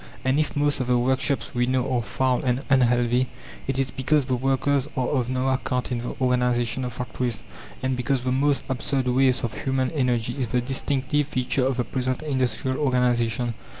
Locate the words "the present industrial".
11.77-12.77